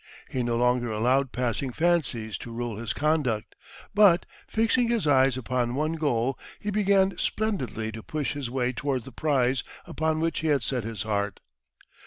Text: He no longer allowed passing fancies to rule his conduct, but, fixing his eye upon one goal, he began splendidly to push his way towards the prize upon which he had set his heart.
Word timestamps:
He 0.31 0.41
no 0.41 0.57
longer 0.57 0.91
allowed 0.91 1.31
passing 1.31 1.71
fancies 1.71 2.35
to 2.39 2.51
rule 2.51 2.77
his 2.77 2.91
conduct, 2.91 3.53
but, 3.93 4.25
fixing 4.47 4.87
his 4.87 5.05
eye 5.05 5.27
upon 5.27 5.75
one 5.75 5.93
goal, 5.93 6.39
he 6.59 6.71
began 6.71 7.15
splendidly 7.19 7.91
to 7.91 8.01
push 8.01 8.33
his 8.33 8.49
way 8.49 8.73
towards 8.73 9.05
the 9.05 9.11
prize 9.11 9.63
upon 9.85 10.19
which 10.19 10.39
he 10.39 10.47
had 10.47 10.63
set 10.63 10.83
his 10.83 11.03
heart. 11.03 11.39